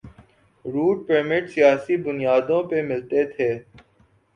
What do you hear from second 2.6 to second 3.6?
پہ ملتے تھے۔